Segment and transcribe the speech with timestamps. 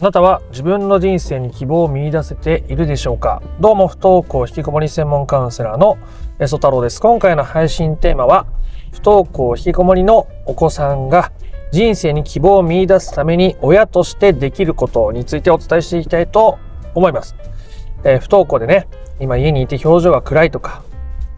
[0.00, 3.42] あなたは自分の人生に希望を見出せているでしょうか？
[3.60, 5.98] どうも不登校引きこもり専門カウンセラーの
[6.38, 7.02] 曽太郎です。
[7.02, 8.46] 今回の配信テーマは
[8.92, 11.32] 不登校引きこもりのお子さんが
[11.70, 16.58] 人生に希望を見出すために親としてできることについてお伝えしていきたいと
[16.94, 17.36] 思います。
[18.02, 18.88] えー、不登校でね、
[19.20, 20.82] 今家にいて表情が暗いとか、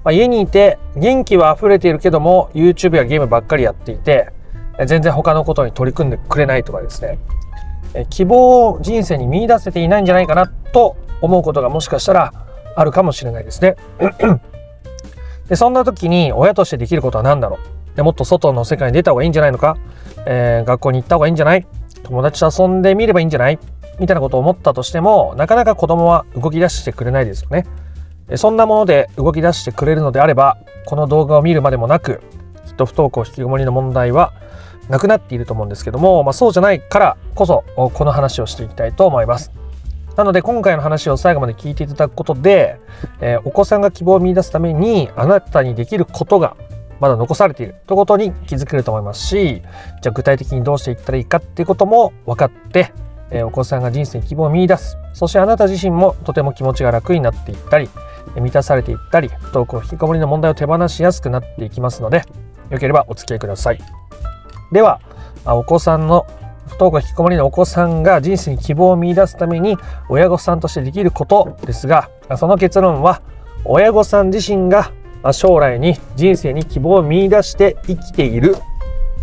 [0.05, 4.29] まあ、家にいて元気は溢れているけども YouTube やゲームばっかりやっていて
[4.87, 7.19] 全然他のことに取り組んでくれないとかですね
[8.11, 12.33] 希望を人生に見出せていないんじゃないかなと思うことがもしかしたら
[12.75, 13.77] あるかもしれないですね。
[15.49, 17.59] でそんな時に親としてできることは何だろ
[17.93, 19.77] うでもっと外の世界に出た方がいいんじゃないのか、
[20.25, 21.67] えー、学校に行った方がいいんじゃない
[22.05, 23.59] 友達と遊んでみればいいんじゃない
[23.99, 27.67] みたいなことを思ったとしてもなかなか子供は動き出してくれないですよね。
[28.37, 30.57] そんなもので動き出してくれるのであれば
[30.87, 32.23] この動画を見るまでもなく
[32.67, 34.33] きっと不登校引きこもりの問題は
[34.93, 39.51] なくなっていると思うんですけども、まあ、そうじゃないからこそこの話をしていきたいと思います。
[40.19, 42.79] なので今回の話を最後まで聞いていただくことで、
[43.23, 46.59] えー、お子さんが希望を見出すためにあなたにできることが
[47.01, 49.63] まだ残されているということに気づけると思いますし
[50.03, 52.93] じゃあ具体的にどうしていったらいいかっていうことも分かって、
[53.31, 57.89] えー、お子さんが人生に希望を見出すそしてあなた自身もとても気持ちが楽になっていったり
[58.37, 62.25] 満たされていったり不登校引きこもりの問題を手放しやすくなっていきますので
[62.69, 64.03] よければお付き合いください。
[64.73, 65.01] では
[65.45, 66.27] お子さんの
[66.67, 69.77] 不登校引きこもりのお子さんが人生に希望を見いだすために
[70.09, 73.21] 親御さんとしてできることですがその結論は
[73.65, 74.91] 親御さん自身が
[75.33, 78.57] 将来に人生に希望を見いだして生きている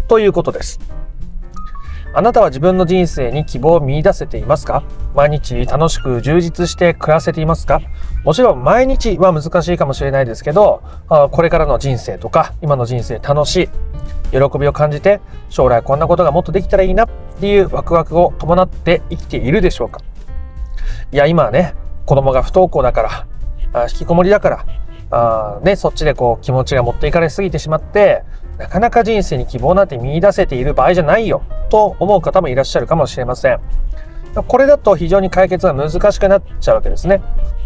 [0.08, 0.80] ということです。
[2.12, 4.84] あなたは自分の人生に希望を見出せていますか？
[5.14, 7.82] 毎日楽しく充実して暮らせていますか？
[8.24, 10.82] もちろん毎日は難しいかもしれないですけど、
[11.32, 13.70] これからの人生とか今の人生楽しい、
[14.32, 20.02] 喜びを感じて将来こんなことがもっとできたらいいなっていうワクワクを伴って生きているでしょうか
[21.12, 21.74] いや今はね
[22.06, 23.28] 子供が不登校だから
[23.74, 24.66] あ引きこもりだから
[25.12, 28.24] あね、そっちでこう気持ちが持っていかれすぎてしまって
[28.60, 33.60] なかなか人生に希望なんて見出せている場合じゃないよと思う方もいらっしゃるかもしれません。
[34.48, 37.22] これだと非常に解決が難しくなっちゃうわけですね。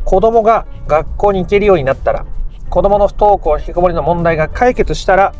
[0.06, 2.25] 子供が学校に行けるようになったら
[2.69, 5.34] 子供の不登校引きこもりの問題が解決したら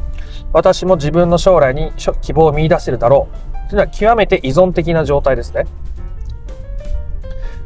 [0.52, 5.66] 私も自分の将来に希望を見出せるだろうというのは極めて依存的な状態ですね。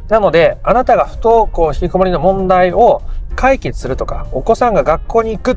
[0.08, 3.02] なのであなたが不登校引きこもりの問題を
[3.36, 5.56] 解決するとかお子さんが学校に行くっ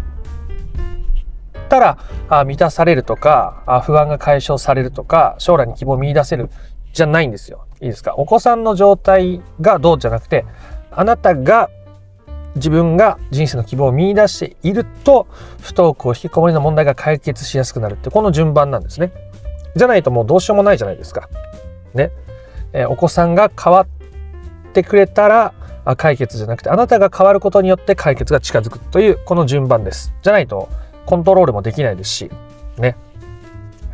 [1.69, 6.49] たらあ満たされるとかあ不安が解消されるとか将来に希望を見出せる
[6.91, 7.65] じゃないんですよ。
[7.79, 8.13] いいですか？
[8.15, 10.45] お子さんの状態がどうじゃなくて
[10.91, 11.69] あなたが
[12.55, 15.27] 自分が人生の希望を見出していると
[15.61, 19.11] 不登校引きこもりの問題が解決しやすくなるってこの順番なんですね。
[19.75, 21.29] じゃないともうどうしようもないじゃないですか。
[21.93, 22.11] ね。
[22.73, 25.53] えー、お子さんが変わってくれたら
[25.97, 30.13] 解決じゃなくてあなたが変わることによって解決が近づくというこの順番です。
[30.21, 30.69] じゃないと
[31.05, 32.31] コントロールもできないですし、
[32.77, 32.95] ね。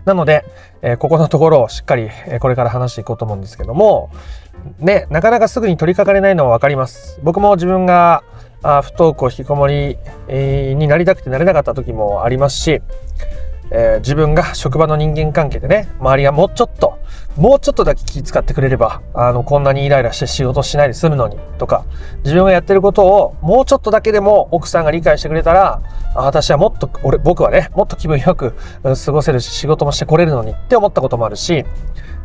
[0.06, 0.45] なので、
[0.81, 4.09] えー、ここのところをしっかり、えー、これから話していこうと思うんですけども、
[4.79, 7.19] ね、なかなかすぐに取り掛かれないのは分かります。
[7.24, 8.24] 僕も自分が
[8.69, 9.97] あ不登校引きこもり、
[10.28, 12.81] になりたくてなれなかった時もありますし、
[13.72, 17.00] えー、自分が職場の人間関係でね、周りがもうちょっと、
[17.38, 21.85] もうちょっとだけ気遣ってくれれば、あの、こんなにイライラして仕事しないで済むのに、とか、
[22.25, 25.81] 自分がやってることをもうちょっとだけでも奥さんが理解してくれたら、
[26.16, 31.63] 私はもっと、俺、僕はね、もっと気分よく過ごせるし、仕事もしてこれるのにって思ったこともあるし、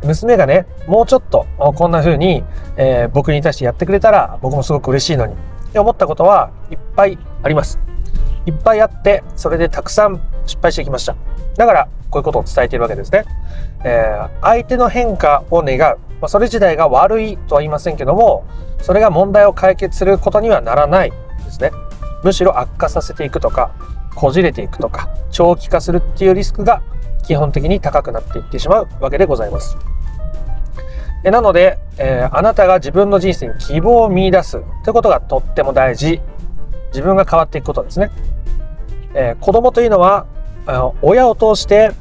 [0.03, 2.43] 娘がね、もうちょっとこんな風に、
[2.75, 5.35] えー、僕に対してやってくれたら、僕もすごく嬉しいのに
[5.73, 7.79] って思ったことはいっぱいあります。
[8.45, 11.15] いっぱいあって、それでたくさん失敗してきました。
[11.57, 13.25] だから、こういうことを伝えているわけですね。
[13.83, 15.79] えー、相手の変化を願う。
[15.79, 18.45] まあ、それ自体が悪いとは言いませんけども、
[18.81, 21.11] それが問題を解決することにはならない
[21.43, 21.71] ですね。
[22.23, 23.71] むしろ悪化させていくとか、
[24.13, 26.83] こじれていくとか、長期化するっていうリスクが
[27.23, 29.75] 基本的に高くなっていってしまうわけでございます。
[31.23, 36.21] えなので、えー、あなたが自分の人生に希望を見出すということがとっても大事。
[36.93, 38.11] 自分が変わっていくことですね。
[39.15, 40.25] えー、子供というのは
[41.01, 41.91] 親を通して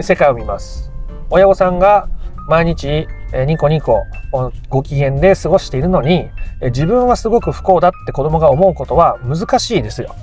[0.00, 0.90] 世界を見ます
[1.30, 2.08] 親御さんが
[2.48, 4.02] 毎日えニコニコ
[4.68, 6.28] ご機嫌で過ごしているのに
[6.60, 10.14] え自分はすごく不幸だって子供が思うことは難しいですよ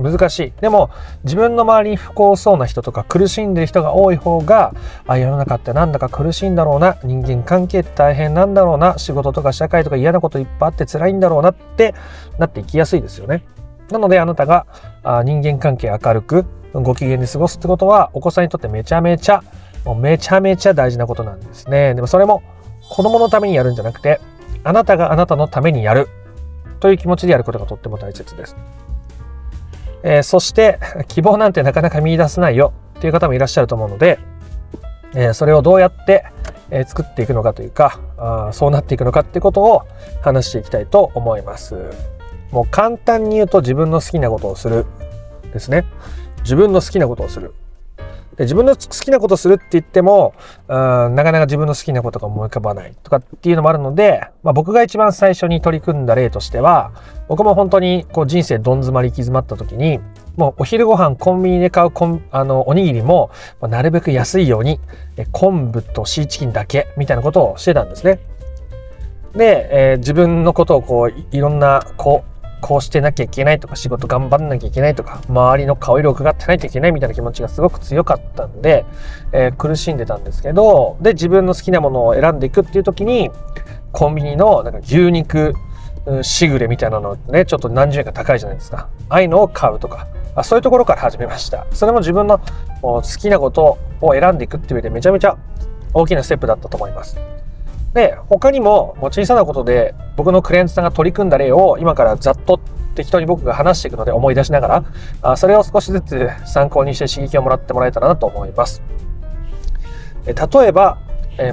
[0.00, 0.90] 難しいでも
[1.24, 4.74] 自分の周りに不幸そうな人とか苦しんでる人が多い方が
[5.06, 11.94] あ世の中ってなんだか苦しいんだろうな人間関係って大変なんだろうな仕事とか社会とか嫌なこといっぱいあって辛いんだろうなって
[12.38, 13.44] なっていきやすいですよね
[13.90, 14.66] なのであなたが
[15.02, 19.42] あ人間関係明るくご機嫌に過ごすってことはお子さんにとってめちゃめちゃ
[19.84, 21.94] もうめちゃめちゃ大事なことなんですね。
[21.94, 22.42] でもそれも
[22.88, 24.20] 子供のためにやるんじゃなくて、
[24.62, 26.08] あなたがあなたのためにやる
[26.80, 28.56] という気持ちでやることがとっても大切です。
[30.02, 34.18] えー、そして、希望なんてなかなか見出せないよっていう方もいらっしゃると思うので、
[35.14, 36.24] えー、それをどうやって、
[36.70, 39.82] えー、作っていくのかというかあ、そうなっていくのかってことを
[40.22, 41.74] 話していきたいと思います。
[42.52, 44.86] もう簡単に言うと自分の好きなことをする
[45.52, 45.84] ですね。
[46.42, 47.54] 自分の好きなことをする。
[48.36, 50.34] で自分の好きなことするって言っても、
[50.68, 50.76] うん、
[51.14, 56.92] なかなか自分の好きなことが思い浮かばないとかっていうのもあるので、まあ、僕が一番最初に取り組んだ例としては、
[57.28, 60.00] 僕も本当にこう人生どん詰まり行き詰まった時に、
[60.36, 63.30] もうお昼ご飯コンビニで買うコンあのおにぎりも、
[63.60, 64.80] まあ、なるべく安いように
[65.32, 68.20] 昆布とシーチキンだけみたいなことをしてたんですね。
[69.34, 72.29] で、えー、自分のことをこういろんなこう
[72.60, 78.84] こうしてなきゃいけないとか仕事頑張んなきゃいけないとか周りの顔色を伺ってないといけないみたいな気持ちがすごく強かったんで、
[79.32, 83.30] えー、苦しんでたんですけどで自分の好きなものを選んでいくっていう時に
[83.92, 85.54] コンビニのなんか牛肉
[86.22, 88.88] しぐれみたいなのねちょっと何十円か高いじゃないですか。
[89.08, 91.66] ああいうのを買うとかあそういうところから始めました。
[91.72, 92.40] それも自分の
[92.82, 95.36] 好きなことを選んでいくっていう上でめちゃめちゃ
[95.92, 97.18] 大きなステップだったと思います。
[97.94, 102.60] で、他にも、小さなことで僕のクライアントさんが取り組んだ例を今からざっと
[102.94, 104.84] 適当に僕が話していくので思い出しなが
[105.22, 108.82] ら、それを少しずつ参考にして刺激をもらってもらえたらなと思います。
[110.26, 110.34] 例
[110.66, 110.98] えば、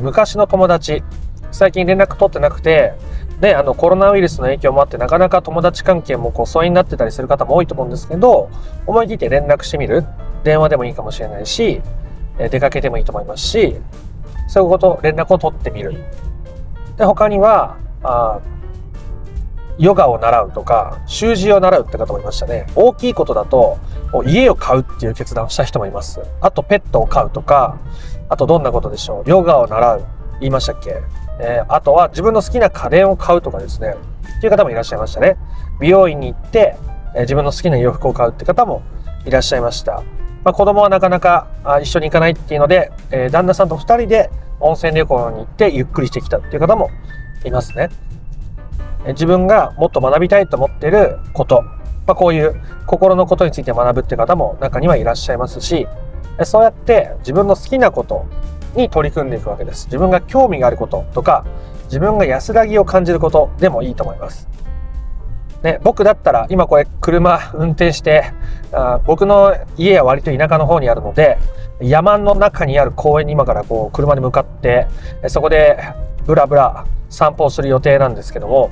[0.01, 1.04] 昔の友達、
[1.51, 2.94] 最近連絡取ってなくて、
[3.40, 8.50] で、あのコロナウイルスの影響もあってなかなか友達関係もこう疎遠になってたりする方も多いと思うんですけど、
[8.86, 10.06] 思い切って連絡してみる。
[10.44, 11.81] 電話でもいいかもしれないし、
[12.38, 13.75] 出かけてもいいと思いますし、
[14.48, 16.04] そういうこと、連絡を取ってみる。
[16.98, 18.40] で、他には、あ
[19.80, 22.66] ヨガを習うとか、習字を習うって方もいましたね。
[22.76, 23.78] 大きいことだと、
[24.26, 26.20] 家を買うっていう決断をした人もいます。
[26.42, 27.78] あと、ペットを飼うとか、
[28.28, 29.30] あと、どんなことでしょう？
[29.30, 30.06] ヨガを習う。
[30.40, 31.04] 言いましたっけ？
[31.40, 33.96] えー、あとは、自分の好きな家電を買うとかですね。
[34.38, 35.38] っていう方もいらっしゃいましたね。
[35.80, 36.76] 美容院に行って、
[37.14, 38.82] えー、自分の好きな洋服を買うって方も
[39.26, 40.02] いらっしゃいました。
[40.48, 44.30] まあ、子供はなかなかあ一緒に行かないっていうので、えー、旦那さんと2人で
[44.62, 46.90] 温泉旅行に行ってゆっくりしてきたっていう方も
[47.44, 47.90] いますね。
[49.08, 55.86] 自分がもっと学びたいと思っていること、まあ、こういう心のことについて学ぶって方も中にはいらっしゃいますし、
[56.46, 58.26] そうやって自分の好きなこと
[58.74, 59.88] に取り組んでいくわけです。
[59.88, 61.44] 自分が興味があることとか、
[61.88, 64.48] 自分が安らぎを感じることでもいいと思います。
[65.63, 68.31] ね、僕だったら今これ車運転して
[68.71, 71.38] あ僕の家は割と田舎の方にあるので
[71.81, 74.88] 山の中にある公園に今からこう車で向かって
[75.27, 75.80] そこで
[76.25, 78.69] ブラブラ散歩をする予定なんですけども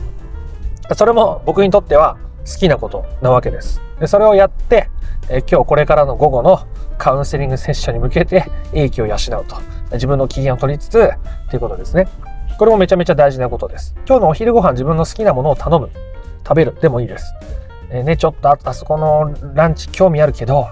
[0.95, 3.81] それも僕にとっては好きなことなわけです。
[3.99, 4.89] でそれをやって
[5.29, 6.67] え今日これからの午後の
[6.99, 9.55] カウンセリングセッションに向けて英気を養うと
[9.93, 11.09] 自分の機嫌を取りつつ
[11.49, 12.07] ということですね。
[12.57, 13.95] これもめちゃめちゃ大事なことです。
[14.07, 15.89] 今日のお昼ご飯自分の好きなものを頼む。
[16.45, 17.33] 食べるでもいいです。
[17.89, 20.67] えー、ね、ちょっとああそこのランチ興味あるけど、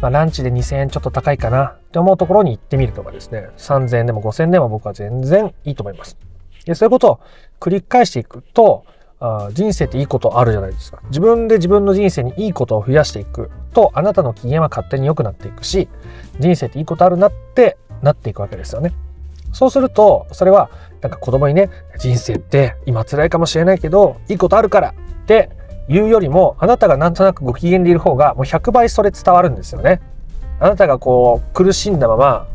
[0.00, 6.16] まあ、ランチで2000円ちょっと高いかなって思うところに行ってみるとかですね、3000円でも5000円でも僕は全然いいと思います。
[6.64, 7.20] でそういうことを
[7.60, 8.84] 繰り返していくと、
[9.18, 11.00] あ人生っていいことあるじゃないですか。
[11.08, 15.88] 自分で自分の人生にいいことを増やしていくと、あなたの機嫌は勝手に良くなっていくし、
[16.38, 18.92] 人生っていいことあるなってなっていくわけですよね。
[19.52, 20.70] そうすると、それは、
[21.00, 24.94] なんか子供にね、人生って今辛いかもしれないけど、いいことあるから
[25.26, 25.50] って
[25.88, 30.00] 言うよりも、あなたがなんとなくご機嫌でいる方が、もう100倍それ伝わるんですよね。
[30.60, 32.46] あなたがこう、苦しんだまま、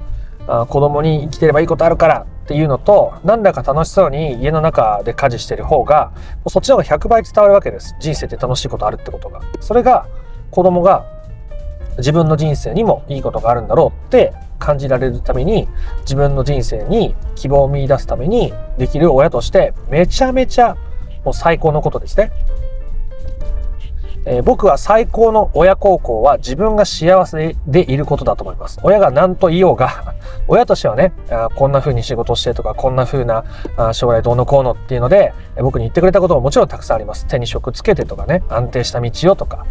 [0.47, 6.13] あ子供に生きてればいいことあるからっていうのと、なんだか楽しそうに家の中で家事してる方が、
[6.47, 7.93] そっちの方が100倍伝わるわけです。
[7.99, 9.41] 人生って楽しいことあるってことが。
[9.59, 10.07] それが、
[10.49, 11.05] 子供が
[11.97, 15.67] 自分の人生にもいいことがあるんだろうって感じられるために
[16.01, 20.77] 自分の人生に希望を見出すためにできる親としてめちゃめちゃ
[21.23, 22.31] もう最高のことですね。
[24.23, 28.79] えー、僕は最高の親孝行は自分が幸せでいることだと思います。
[28.83, 30.13] 親が何と言おうが、
[30.47, 33.43] 親としてはね、あこんな風に仕事してとか、こんな風な
[33.77, 37.25] あ将来どうのこうのっていうので、僕に言ってくれたことももちろんたくさんあります。
[37.25, 39.65] 手に職つけてとかね、安定した道をとか、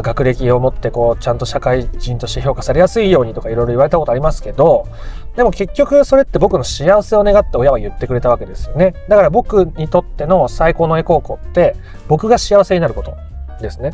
[0.00, 4.86] 学歴を持ってこうちゃんと社会人として評価されやすいようにとかいろいろ言われたことありますけど
[5.36, 8.94] でも結局それって僕の幸せを願って親は言ってくれたわけですよね。
[9.08, 11.76] だから僕にとっての最高の親孝行って
[12.08, 13.16] 僕が幸せになること
[13.60, 13.92] ですね。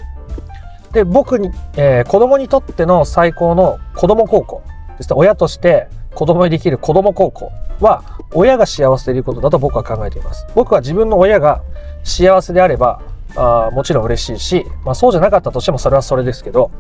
[0.93, 4.63] で僕に、えー、子供にとっての最高の子供孝行
[4.97, 5.17] ですね。
[5.17, 8.03] 親として子供にできる子供孝行は
[8.35, 10.47] 親が幸せでいることだと僕は考えています。
[10.55, 11.63] 僕は自分の親が
[12.03, 13.01] 幸せであれば
[13.37, 16.71] あもちろん嬉しいし、まあ、そうじゃなかったとしてもそれはそれですけど、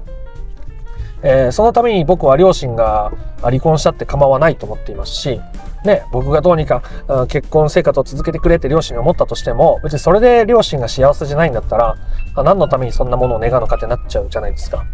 [1.22, 5.40] えー、そのために僕は両親が離婚したって構わないと思っていますし、
[5.84, 6.82] ね、僕がどうにか
[7.28, 11.96] 結婚生活を続けてくれって両親に思ったとしても、別にそれで両親が幸せじゃないんだったら、
[12.36, 14.84] 何のためにそんなものを願うのかってなっちゃうじゃないですか。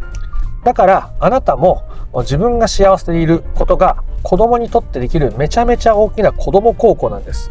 [0.64, 1.85] だから、あなたも
[2.21, 7.50] 自分が幸せでいることが子供にとってできるめちゃめちゃ大きな子供孝行なんです。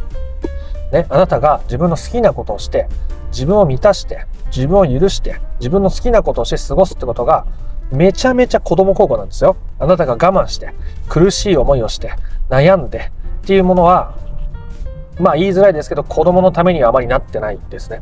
[0.91, 2.87] ね、あなたが自分の好きなことをして、
[3.31, 4.25] 自分を満たして、
[4.55, 7.45] 自分を許して、自分の好きなことをして過ごすってことが、
[7.93, 9.55] めちゃめちゃ子供孝行なんですよ。
[9.79, 10.73] あなたが我慢して、
[11.07, 12.13] 苦しい思いをして、
[12.49, 13.11] 悩んで
[13.43, 14.15] っていうものは、
[15.19, 18.01] まあ言いづらいですけど、子供のためにはあまりなってないですね。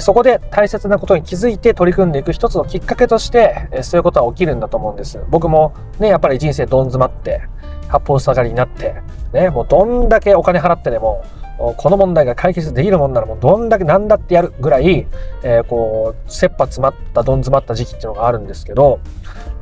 [0.00, 5.18] そこで大切なことに気づいて取り組んでいく一つのきっかけとして、そういうことは起きるんだと思うんです。
[5.30, 7.42] 僕もね、やっぱり人生どん詰まって、
[7.88, 9.02] 八方塞がりになって、
[9.32, 11.24] ね、もうどんだけお金払ってでも、
[11.58, 15.06] この問題が解決できるもんならもうどんだけ何だってやるぐらい、
[15.42, 19.00] えー、こう、切羽詰まった、どん詰まった時期っていうのがあるんですけど、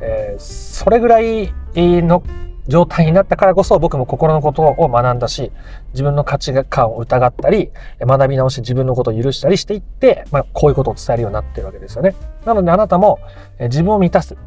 [0.01, 2.21] えー、それぐらいの
[2.67, 5.51] 状態になったからこそ僕も心のことを学んだし、
[5.93, 12.15] 自分の価値観を疑ったり、学び直して自分のことを許したりしていって、まあ、こういうことを伝えるようになってるわけですよね。
[12.45, 13.19] なのであなたも
[13.59, 14.37] 自分を満たすっ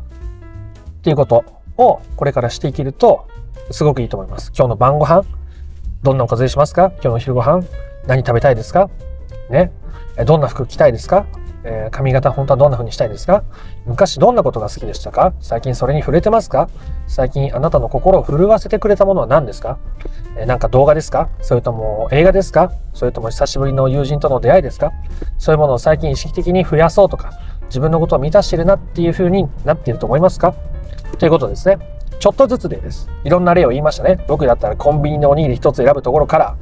[1.02, 1.44] ていうこと
[1.76, 3.26] をこれからしていけると、
[3.70, 4.52] すごくいいと思います。
[4.54, 5.24] 今日の晩ご飯、
[6.02, 6.92] どんなおかずにしますか？
[6.96, 7.62] 今日の昼ご飯、
[8.06, 8.90] 何食べたいですか？
[9.48, 9.72] ね。
[10.26, 11.26] どんな服着たいですか？
[11.62, 13.44] えー、髪型本当はどんな風にしたいですか？
[13.86, 15.34] 昔どんなことが好きでしたか？
[15.40, 16.68] 最近それに触れてますか？
[17.06, 19.78] 最近あなたの心を震わせてくれたものは何ですか、
[20.36, 21.28] えー、なんか動画ですか？
[21.40, 22.72] それとも映画ですか？
[22.94, 24.92] それとも久しぶりの友人との出会いですか？
[25.38, 27.32] そういうものを最近意識的に増やそうとか
[27.64, 30.54] 自分のことを満たしてるなっていう風になっていると思いますか？
[31.18, 31.78] ということですね。
[32.20, 33.08] ちょっとずつでです。
[33.24, 34.22] いろんな例を言いましたね。
[34.28, 36.56] 僕だったらコンビニのおにぎり一つ選ぶところから、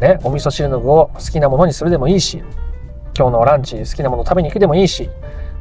[0.00, 2.42] ね、お味噌汁の具を好きなものにするでもいいし、
[3.18, 5.10] 今日のランチ好きなもの食べに行くでもいいし、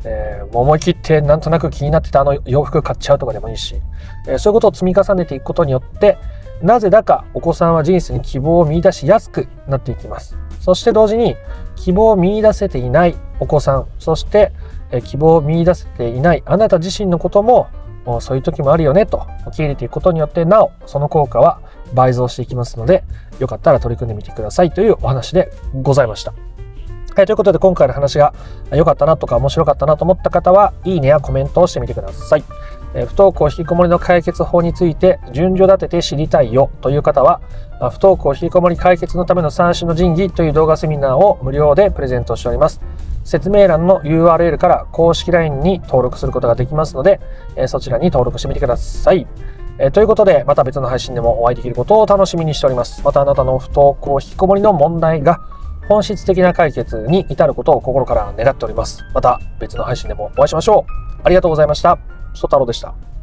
[0.06, 3.82] えー、思い切ってなんとなく気になってたあの洋服買っちゃうとかでもいいし、
[4.28, 6.20] えー、そういうことを積み重ねていくことによって
[6.62, 11.36] なぜだかお子さんは人生に希望を見出しやすくなっていきますそして同時に
[11.76, 14.52] 希望を見出せていないお子さんそして、
[14.92, 17.70] えー、希望を見出せていないあなた自身のことも
[18.22, 21.60] そういう時もあるよねと受け入れていくことによってなおその効果は
[21.94, 23.04] 倍増していきますので
[23.40, 26.47] よかったら取り組んでみてくださいというお話でございました。
[27.18, 28.32] はい、ということで今回の話が
[28.72, 32.44] 良かったなとか面白かったなと思った方は、いいねやコメントをしてみてください。
[32.94, 37.42] えー、不登校引きこもりの解決法について順序立てて知りたいよという方は
[37.80, 42.82] ま、不登校引きこもり解決のための三種の神器という動画セミナーを無料でプレゼントしております。
[43.24, 47.20] 説明欄の URL から公式 LINE に登録することができますので、
[47.56, 49.26] えー、そちらに登録してみてください。
[49.80, 53.02] え、ということで、また別の配信でもお会いできることを楽しみにしております。
[53.04, 55.40] またあなたの不登校引きこもりの問題が
[55.88, 59.04] 本質的な解決に至ることを心から願っております。
[59.14, 61.22] また別の配信でもお会いしましょう。
[61.24, 61.98] ありがとうございました。
[62.34, 63.17] ソ太郎でした。